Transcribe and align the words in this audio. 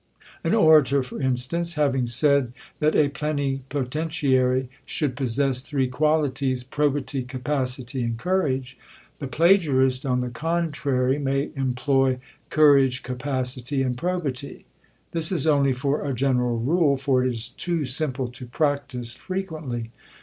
An 0.43 0.55
orator, 0.55 1.03
for 1.03 1.21
instance, 1.21 1.73
having 1.75 2.07
said 2.07 2.53
that 2.79 2.95
a 2.95 3.07
plenipotentiary 3.09 4.67
should 4.83 5.15
possess 5.15 5.61
three 5.61 5.87
qualities, 5.87 6.63
probity, 6.63 7.21
capacity, 7.21 8.01
and 8.01 8.17
courage; 8.17 8.79
the 9.19 9.27
plagiarist, 9.27 10.03
on 10.03 10.21
the 10.21 10.29
contrary, 10.31 11.19
may 11.19 11.51
employ, 11.55 12.17
courage, 12.49 13.03
capacity, 13.03 13.83
and 13.83 13.95
probity. 13.95 14.65
This 15.11 15.31
is 15.31 15.45
only 15.45 15.75
for 15.75 16.03
a 16.03 16.15
general 16.15 16.57
rule, 16.57 16.97
for 16.97 17.23
it 17.23 17.29
is 17.29 17.49
too 17.49 17.85
simple 17.85 18.27
to 18.29 18.47
practise 18.47 19.13
frequently. 19.13 19.91